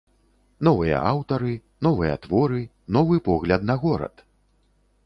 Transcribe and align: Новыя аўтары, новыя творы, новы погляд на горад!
Новыя 0.67 1.01
аўтары, 1.11 1.53
новыя 1.89 2.15
творы, 2.25 2.65
новы 2.99 3.21
погляд 3.31 3.61
на 3.73 3.79
горад! 3.87 4.27